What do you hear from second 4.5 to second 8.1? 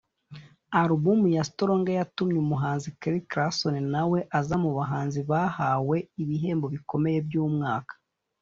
mu bahanzi bahawe ibihembo bikomeye by’umwaka